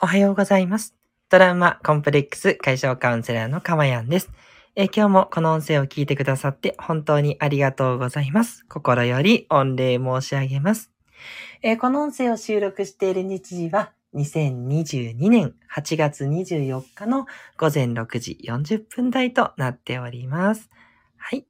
[0.00, 0.94] おはようございます。
[1.28, 4.30] トラウマコンプレックス解消カウンセラーのかまやんです。
[4.76, 8.64] え今日もこの音声を聞いてくださって本当にありがとうございます。
[8.68, 10.92] 心より御礼申し上げます。
[11.62, 17.26] えこの音声を収録している日時は2022年8月24日の
[17.56, 20.70] 午前6時40分台となっております。
[21.16, 21.44] はい。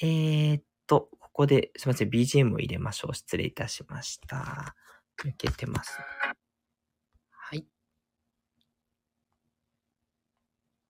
[0.00, 2.08] えー、っと、ここですいません。
[2.08, 3.14] BGM を入れましょう。
[3.14, 4.74] 失礼いたしました。
[5.22, 5.98] 抜けてます。
[7.50, 7.64] はい。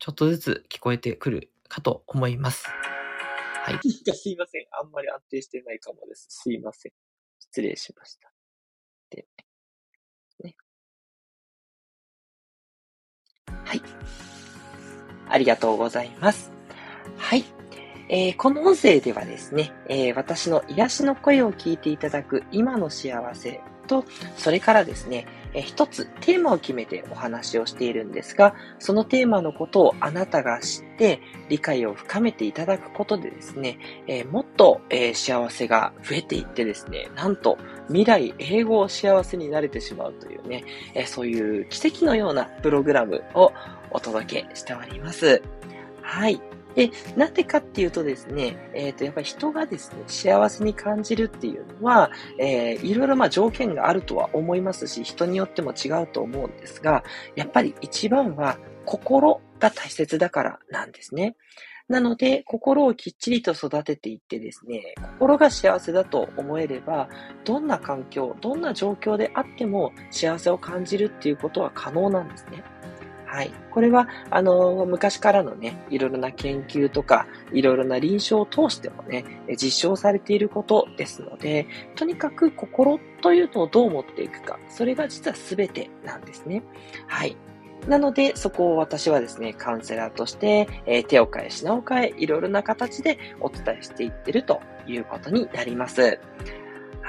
[0.09, 2.66] ちょっとずつ聞こえてくるかと思います。
[2.66, 3.79] はい。
[4.16, 4.66] すいません。
[4.71, 6.29] あんまり安定してないかもです。
[6.30, 6.93] すいません。
[7.41, 8.33] 失礼しました。
[9.11, 9.29] で、
[10.43, 10.57] ね。
[13.66, 13.83] はい。
[15.29, 16.51] ありがとうございます。
[17.19, 17.45] はい。
[18.09, 24.07] えーこの音声ではですね、えー私の癒しの声を聞いていただく今の幸せと、
[24.38, 43.52] それからですね、え一つテーマを決めてお話をしているんですが、そのテーマのことをあなたが知って理解を深めていただくことでですね、えもっと、えー幸せが増えていってですね、なんと未来永劫幸せになれてしまうというね、えそういう奇跡のようなプログラムを
[43.91, 45.43] お届けしております。
[46.02, 46.41] はい。
[46.74, 57.05] で、なんでかっていうとですね、えっ、と、やっぱり人がですね、幸せに感じるっていうのは、えーいろいろまあ条件があるとは思いますし、人によっても違うと思うんですが、
[57.37, 61.37] やっぱり一番は心が大切だからなんですね。
[61.88, 67.09] なので、心をきっちりと育てていってですね、心が幸せだと思えれば、
[67.44, 72.62] どんな環境、どんな状況であっても幸せを感じるっていうことは可能なんですね。
[73.28, 73.50] はい。
[73.71, 86.62] これは、あの、昔からのね、いろいろな研究とか、いろいろな臨床を通してもね、実証されていることですので、とにかく心というのをどう持っていくか、それが実は全てなんですね。
[87.06, 87.37] はい。
[87.87, 96.19] なので、そこを私はですね、カウンセラーとして、えー手を変え、品を変え、いろいろな形でお伝えしていってるということになります。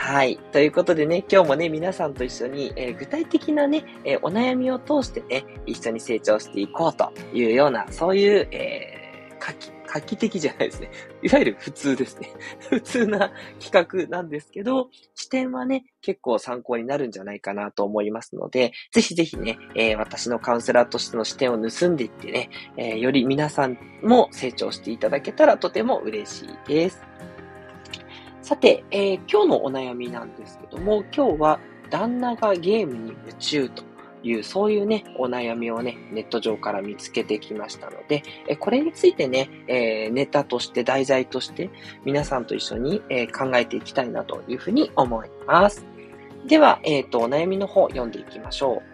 [0.02, 0.38] はい。
[0.54, 10.90] ということでね、今日もね、皆さんと一緒に、えー具体的なね、えーお悩みを通してね、一緒に成長していこうというような、そういう、えー画期、画期的じゃないですね。
[11.22, 12.30] いわゆる普通ですね。
[12.72, 27.06] 普通な企画なんですけど、視点はね、結構参考になるんじゃないかなと思いますので、ぜひぜひね、えー私のカウンセラーとしての視点を盗んでいってね、えより皆さんも成長していただけたらとても嬉しいです。
[28.50, 31.60] さて、えー今日のお悩みなんですけども、今日は
[31.92, 33.84] 旦那がゲームに夢中と
[34.24, 41.70] いう、そういうね、お悩みをね、ネット上から見つけてきましたので、えこれについてね、えーネタとして、題材として、
[42.06, 45.86] 皆さんと一緒に、えー考えていきたいなというふうに思います。
[46.48, 48.89] では、えっ、と、お悩みの方読んでいきましょう。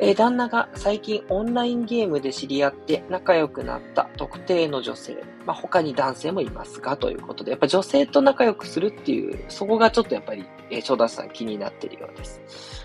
[0.00, 5.16] えー旦那が最近オンラインゲームで知り合って仲良くなった特定の女性。
[5.44, 12.40] まあ、他に男性もいますが、ということで、やっぱ女性と仲良くするっていう、そこがちょっとやっぱり、えー、正田さん気になっているようです。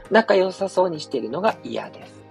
[0.09, 2.23] 仲良さそうにしているのが嫌です。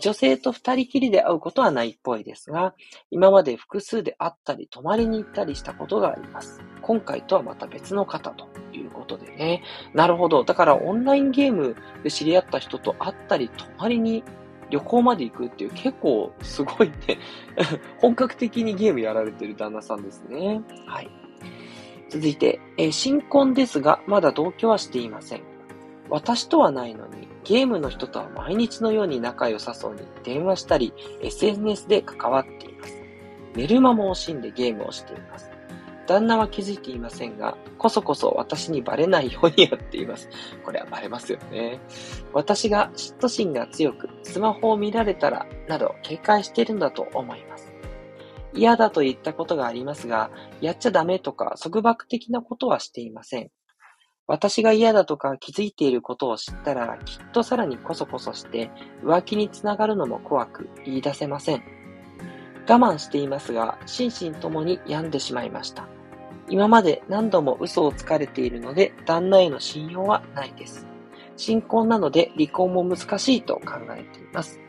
[0.00, 2.74] 女性と二人きりで会うことはないっぽいですが、
[3.10, 6.60] 今まで複数で会ったり泊まりに行ったりしたことがあります。
[6.82, 8.48] 今回とはまた別の方と
[9.06, 9.62] ことでね。
[9.94, 10.44] なるほど。
[10.44, 14.24] だからオンラインゲームで知り合った人と会ったり泊まりに
[14.70, 17.18] 旅行まで行くっていう結構すごいね。
[17.98, 20.60] 本格的にゲームやられてる旦那さんですね。
[20.86, 21.10] はい。
[22.10, 25.42] 続いて、えー新婚ですが、まだ同居はしていません。
[26.08, 33.02] 私とはないのに、ゲームの人とは毎日のように仲良さそうに電話したり、SNS で関わっています。
[33.54, 35.55] 寝る間も惜しんでゲームをしています。
[36.06, 40.28] 旦那は気づいていませんが、こそこそ私にバレないようにやっています。
[40.64, 41.80] これはバレますよね。
[42.32, 47.72] 私が嫉妬心が強く、スマホを見られたら、など警戒しているんだと思います。
[48.54, 50.30] 嫌だと言ったことがありますが、
[50.60, 53.50] やっちゃダメとか束縛的なことはしていません。
[54.26, 58.70] 私が嫌だとか気づいていることを知ったら、きっとさらにこそこそして、
[59.04, 61.62] 浮気につながるのも怖く言い出せません。
[62.68, 65.86] 我慢していますが、心身ともに病んでしまいました。
[66.48, 70.86] 今まで何度も嘘をつかれているので、旦那への信用はないです。
[71.36, 74.60] 新婚なので離婚も難しいと考えています。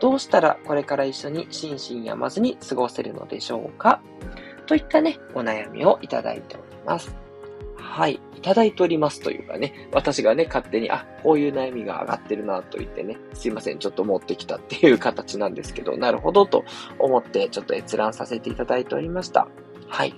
[0.00, 4.00] どうしたらこれから一緒に心身病まずに過ごせるのでしょうか？
[4.66, 7.14] といったね、お悩みをいただいております。
[7.76, 8.20] はい。
[8.34, 16.64] いただいておりますというかね、私がね、勝手に、あ、こういう悩みが上がってるなと言ってね、すいません、ちょっと持ってきたっていう形なんですけど、なるほどと
[16.98, 19.48] 思って、ちょっと閲覧させていただいておりました。
[19.88, 20.14] はい。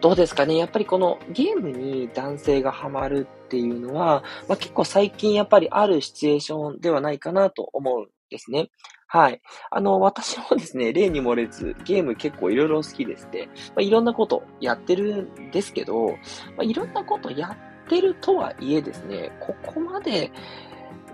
[0.00, 8.70] どうですかねやっぱりこのゲームに男性がハマるっていうのは、まあ、結構最近やっぱりあるシチュエーションではないかなと思うんですね。
[9.10, 9.40] はい。
[9.70, 16.14] あの、私もですね、例に漏れず、ゲーム結構いろいろ好きですって、まあ、いろんなことやってるんですけど、ま
[16.58, 17.56] あ、いろんなことや
[17.86, 20.30] ってるとはいえですね、ここまで、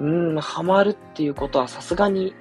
[0.01, 2.35] うん、ハマるっていうことはさすがに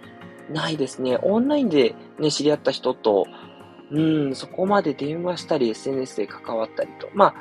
[0.49, 1.19] ないですね。
[1.21, 3.27] オンラインでね、知り合った人と、
[3.93, 7.09] うん、そこまで電話したり SNS で関わったりと。
[7.13, 7.35] まあ、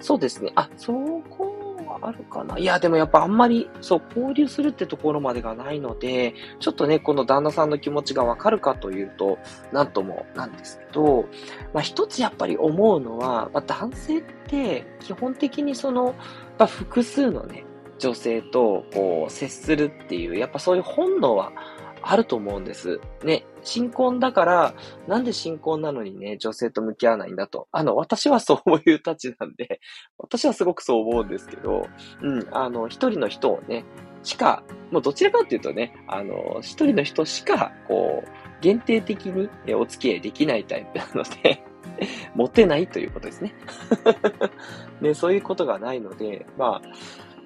[0.00, 0.52] そうですね。
[0.54, 2.58] あ、そこはあるかな。
[2.58, 9.38] いや、でもやっぱあんまり、そう、交流するってところまでがないので、ちょっとね、この旦那さんの気持ちがわかるかというと、
[9.72, 11.24] なんともなんですけど、
[11.72, 16.14] まあ一つやっぱり思うのは、まあ、男性って基本的にその、
[16.58, 17.64] まあ、複数のね、
[17.98, 21.52] 女性とこう接するっていう、やっぱそういう本能は
[22.10, 23.00] あると思うんです。
[23.24, 24.74] ね、新婚だから、
[25.06, 27.68] なんで新婚なのにね、女性と向き合わないんだと。
[27.72, 29.80] あの、私はそういうたちなんで、
[30.18, 31.86] 私はすごくそう思うんですけど、
[32.22, 33.84] うん、あの、一人の人をね、
[34.22, 38.28] しか、もうどちらかっていうとね、あの、一人の人しか、こう、
[38.60, 41.62] 限定的にお付き合いできないタイプなので
[42.34, 43.54] モテないということですね
[45.02, 46.82] ね、そういうことがないので、まあ、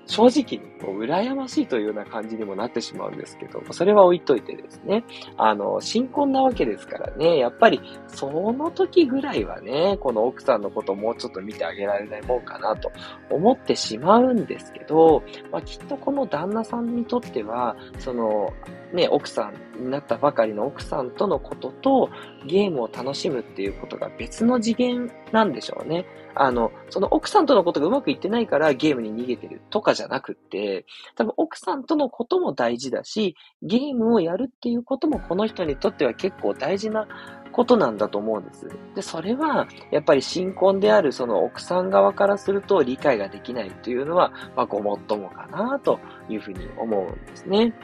[0.08, 5.04] 正直にこう羨ましいというような感じにもなってしまうんですけど、それは置いといてですね、
[5.36, 12.90] あの、新婚なわけですからね、やっぱりその時ぐらいはね、この奥さんのことをもうちょっと見てあげられないもんかなと
[13.30, 15.22] 思ってしまうんですけど、
[15.52, 18.54] まあ、きっとこの旦那さんにとっては、その、
[18.92, 22.10] ね、奥さんになったばかりの奥さんとのことと
[22.46, 26.06] ゲームを楽しむっていうことが別の次元なんでしょうね。
[26.34, 30.86] あの、その奥さんとのことがうまくいってないからゲームに逃げてるとかじゃなくって、
[31.16, 37.06] 多分奥さんとのことも大事だし、ゲームをやるっていうこともこの人にとっては結構大事な
[37.52, 38.68] ことなんだと思うんです。
[38.94, 45.98] で、それは、やっぱり新婚であるその奥さん側からすると理解ができないというのは、まあ、ごもっともかなと
[46.28, 47.74] いうふうに思うんですね。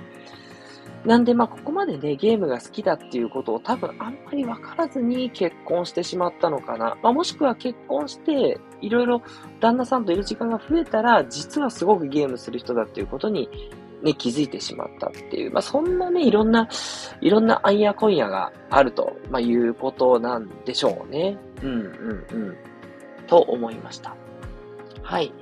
[1.04, 6.96] なんで、まあ、ここまでね、ゲームが好きだっていうことを多分あんまり分からずに結婚してしまったのかな。
[7.02, 9.22] まあ、もしくは結婚して、いろいろ
[9.60, 13.48] 旦那さんといる時間が増えたら、実はすごくゲームする人だっていうことに、
[14.02, 16.68] ね、気づいてしまったっていう、まあ、そんなね、いろんな、
[17.20, 21.38] いろんなあんやこんやがあると、まあ、いうことなんでしょうね。
[21.62, 22.56] うん、うん、うん。
[23.26, 24.14] と思いました。
[25.02, 25.32] はい。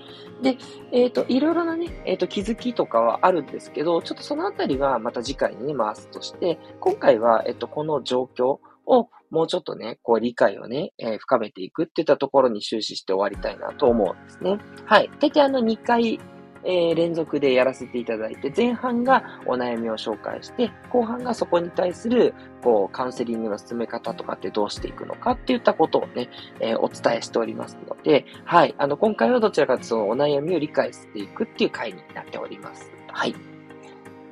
[0.42, 0.56] で、
[0.90, 14.58] えっ、ー、と、いろいろなね、えっ、ー、と、気づきとかはあるんですけど、ちょっとそのあたりはまた次回にね、回すとして、今回は、えっ、ー、と、この状況をもうちょっとね、こう理解をね、えー、深めていくっていったところに終始して終わりたいなと思うんですね。
[14.84, 15.10] はい。
[15.20, 16.20] 大体あの2回
[16.64, 26.28] えー、連続でやらせていただいて、前半がお悩みを紹介して、後半がそこに対する、こう、カウンセリングの進め方とかってどうしていくのかっていったことをね、
[26.60, 28.74] えー、お伝えしておりますので、はい。
[28.78, 32.90] あの、今回はどちらかというとそのお悩みを理解していくっていう回になっております。
[33.08, 33.34] はい。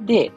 [0.01, 0.33] で、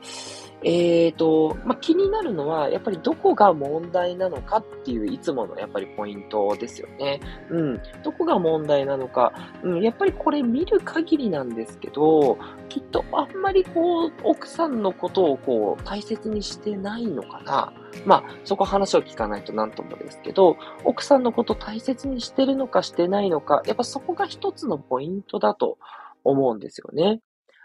[0.63, 7.19] えっ、ー、と、まあ、気になるのは、やっぱりどこが問題なのかっていういつものやっぱりポイントですよね。
[7.50, 7.81] うん。
[8.04, 9.33] どこが問題なのか。
[9.63, 9.81] うん。
[9.81, 12.38] やっぱりこれ見る限りなんですけど、
[12.69, 17.74] きっとあんまりこう、奥さんのことをこう、大切にしてないのかな。
[18.06, 25.77] まあ、そこ話を聞かないと何ともですけど、奥さんのこと大切にしてるのかしてないのか、やっぱそこが一つのポイントだと
[26.24, 27.21] 思うんですよね。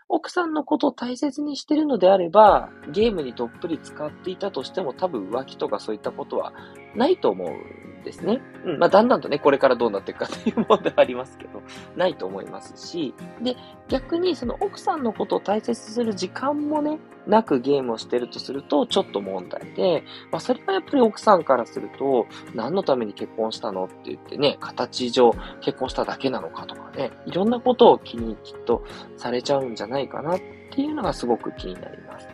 [0.08, 6.52] 奥さんのことを大切にしてるのであれば、ゲームにどっぷり使っていたとしても多分浮気とかそういったことは
[6.94, 7.87] ないと思う。
[8.08, 8.40] ですね。
[8.64, 8.78] うん。
[8.78, 11.62] まあ、だんだんとね、これからどうなっていくかという問題はありますけど、
[11.94, 13.54] ないと思いますし、で、
[13.88, 28.82] 逆にその奥さんのことを大切にする時間もね、なくゲームをしてるとすると、ちょっと問題で、まあ、それはやっぱり奥さんからすると、何のために結婚したのって言ってね、形上結婚しただけなのかとかね、いろんなことを気にきっと
[29.18, 32.26] されちゃうんじゃないかなっていうのがすごく気になります。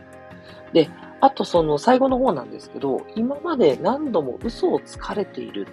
[0.72, 0.88] で、
[1.24, 5.66] あとその最後の方なんですけど、今まで何度も嘘をつかれている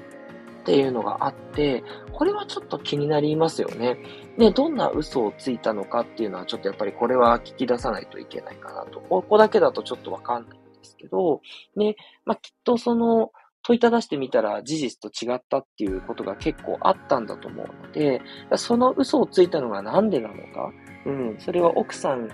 [0.61, 3.97] っていうのがあって、これはちょっと気になりますよね。
[4.37, 9.01] で、どんな嘘をついたのかっていうのはちょっとやっぱりこれは聞き出さないといけないかなと。
[9.01, 11.41] ここだけだとちょっとわかんないんですけど、
[11.75, 18.21] ね、まあ、きっとその、問いただしてみたら事実と違ったっていうことが結構あったんだと思うので、
[18.55, 20.71] その嘘をついたのがなんでなのか、
[21.05, 22.29] うん、それは奥さん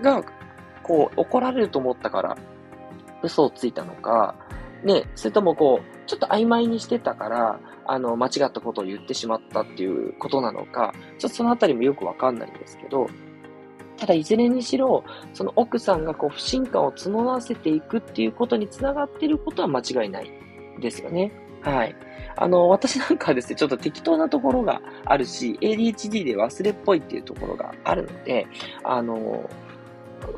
[0.00, 0.24] が
[0.82, 2.36] こう怒られると思ったから
[3.22, 4.34] 嘘をついたのか、
[4.84, 13.06] ね、それともこう、ちょっと曖昧にしてたから、あの、間違ったことを言ってしまったっていうことなのか、ちょっとそのあたりもよくわかんないんですけど、
[13.96, 20.30] ただいずれにしろ、その奥さんがこう不信感を募らせていくっていうことにつながっていることは間違いない
[20.80, 21.32] ですよね。
[21.62, 21.94] はい。
[22.34, 28.46] あの、私なんかはですね、ちょっと適当なところがあるし、ADHD で忘れっぽいっていうところがあるので、
[28.82, 29.48] あの、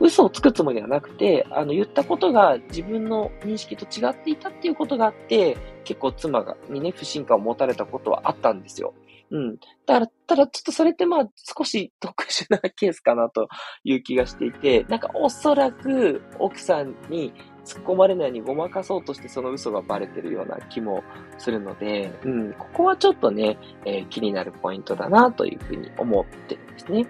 [0.01, 8.95] 嘘をつくつもりはなくて、あの、言ったことが自分の認識と違っていたっていうことがあって、結構妻がにね、不信感を持たれたことはあったんですよ。
[9.31, 9.57] うん。
[9.87, 13.49] だから、ただちょっとそれってまあ少し特殊なケースかなと
[13.83, 17.33] いう気がしていて、なんかおそらく奥さんに
[17.65, 21.03] 突っ込まれないようにごまかそうとしてその嘘がバレてるような気も
[21.39, 27.07] するので、うん、ここはちょっとね、えー、気になるポイントだなというふうに思ってるんですね。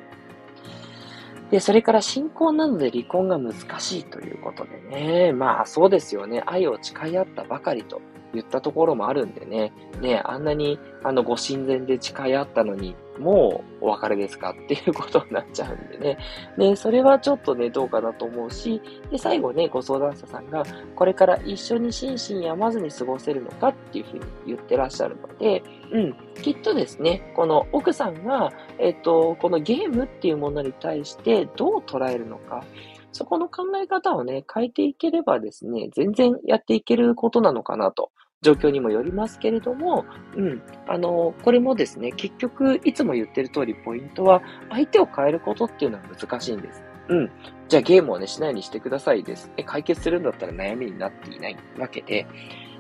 [1.51, 5.33] で、それから信仰なので離婚が難しいということでね。
[5.33, 6.43] まあそうですよね。
[6.47, 8.01] 愛を誓い合ったばかりと
[8.35, 9.73] 言ったところもあるんでね。
[10.01, 16.19] ね、あんなにあのご親善で誓い合ったのに、もうお別れですかっていうことになっちゃうんでね。
[16.59, 20.65] ね、それはちょっとね、どうかなと思うし、で、最後ね、ご相談者さんが、
[20.97, 25.63] これから一緒に心身病まずに過ごせるのかっていうふうに言ってらっしゃるので、
[25.93, 32.65] うん、きっとですね、この奥さんが、えっと、このゲームっていうものに対してどう捉えるのか、
[33.13, 38.11] そこの考え方をね、変えていければですね、全然やっていけることなのかなと
[38.45, 40.05] 状況にもよりますけれども、
[40.37, 46.85] うん、あの、これもですね、結局、いつも言ってる通り、ポイントは、相手を変えることっていうのは難しいんです。
[47.09, 47.31] うん。
[47.69, 49.51] じゃあゲームをね、しないようにしてくださいです。
[49.57, 52.27] え、解決するんだったら悩みになっていないわけで、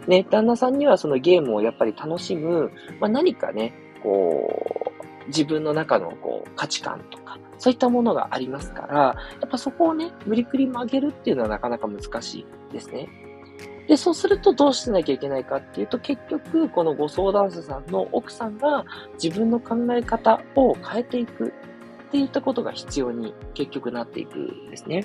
[0.06, 4.92] ね、旦那さんにはそのゲームをやっぱり楽しむ、まあ、何かね、こ
[5.24, 9.14] う、自分の中のこう価値観とか、そういったものがありますから、や
[9.46, 13.08] っぱそこをね、無理くり曲げるっていうのはなかなか難しいですね。
[13.86, 18.84] で、そうするとどうしなきゃいけないかっていうと、結局、このご相談者さんの奥さんが
[19.22, 21.52] 自分の考え方を変えていく
[22.08, 25.04] っていったことが必要に結局なっていくんですね。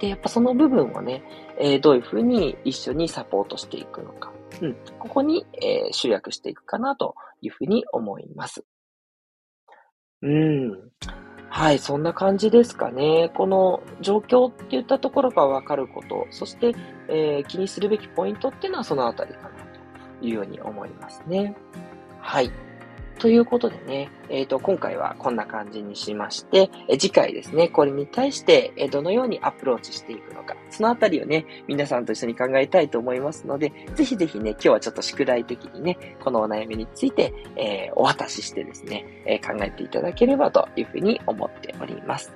[0.00, 1.22] で、やっぱその部分をね、
[1.58, 4.32] えー、どういうふうに一緒にサポートしていくのか。
[4.60, 4.76] うん。
[4.98, 8.64] ここに、えー、集約していくかなというふうに思います。
[10.22, 10.90] うん。
[11.54, 13.30] はい、そんな感じですかね。
[13.34, 16.74] この状況っていったところがわかること、そして、
[17.08, 19.48] えー、気にするべきポイントっていうのはそのあたりかな
[20.20, 21.54] というように思いますね。
[22.20, 22.50] はい。
[23.18, 42.32] ということでね、えっ、ー、と、今回はこんな感じにしまして、え次回ですね、これに対して、えどのようにアプローチしていくのか、そのあたりをね、皆さんと一緒に考えたいと思いますので、ぜひぜひね、今日はちょっと宿題的にね、このお悩みについて、えー、お渡ししてですね、え、考えていただければというふうに思っております。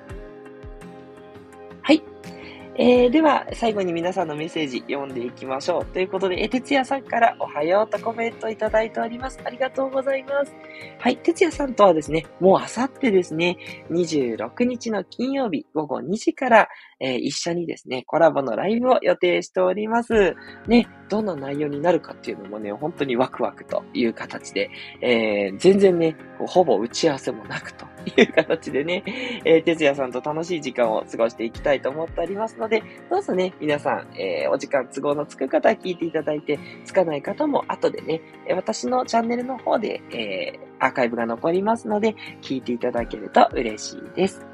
[2.79, 5.85] えー、では、最後に皆さんのメッセージ読んでいきましょう。
[5.87, 9.39] ということで、え、哲也さんからおはようとコメントいただいております。
[9.43, 10.53] ありがとうございます。
[10.99, 13.57] はい、哲也さんとはですね、もうあさってですね、
[13.89, 16.69] 26日の金曜日午後2時から、
[16.99, 20.35] えー、一緒にですね、コラボのライブを予定しております。
[20.67, 24.69] ね、どんな内容になるかっていうのもね、本当にワクワクという形で、
[25.01, 26.15] えー、全然ね、
[26.45, 29.03] ほぼ打ち合わせもなくという形でね、
[29.45, 38.21] えー、哲也さんと楽しい時間を過ごしていきたいと思っておりますので、どうぞね、皆さん、えー、お時間都合のつく方は聞いていただいて、つかない方も後でね、
[38.55, 44.45] 私のチャンネルの方で、えー、アーカイブが残りますので、聞いていただけると嬉しいです。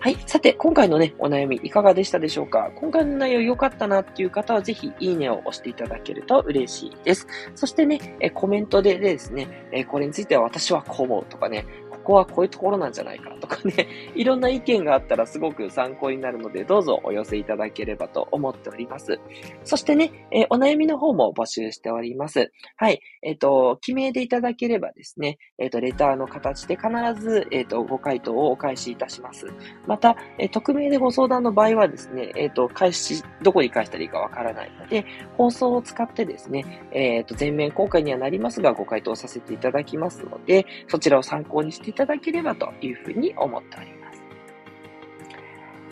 [0.00, 0.16] はい。
[0.26, 2.70] さて、今回のね、お悩みいかがでしたでしょうか？
[2.76, 7.26] 今回の内容良かったなっていう方は、ぜひ、いいねを押していただけると嬉しいです。
[7.56, 11.64] そしてね、えコメントでですね、えこれについては私はこう思うとかね、
[12.08, 13.86] ここはこういうところなんじゃないかとかね、
[14.16, 19.20] いろんな意見があったらすごく参考になるので、どうぞお寄せいただければと思っております。
[19.62, 22.50] そしてね、えー、お悩みの方も募集しております。
[22.76, 23.02] はい。
[23.20, 26.88] えっ、ー、と、記名でいただければですね、えっ、ー、と、レターの形で必
[27.20, 29.46] ず、えっ、と、ご回答をお返しいたします。
[29.86, 35.04] また、え匿名でご相談の場合はですね、えっ、と、返し、どこに返したらいいかわからないので、
[35.36, 44.22] 放送を使ってですね、えっ、と、全面公開にはなりますが、ご回答させていただきますので、そちらを参考にしていただければというふうに思っております。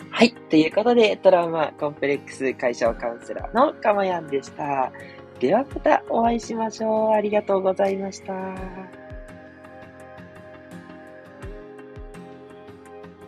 [0.09, 0.31] はい。
[0.31, 4.93] ということで、トラウマコンプレックス解消カウンセラーのかまやんでした。
[5.41, 7.11] ではまたお会いしましょう。
[7.11, 8.33] ありがとうございました。